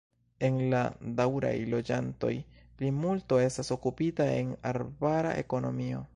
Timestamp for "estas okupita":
3.45-4.31